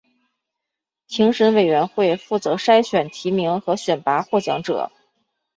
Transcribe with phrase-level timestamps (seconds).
[1.07, 4.91] 评审委员会负责筛选提名和选拔获奖者。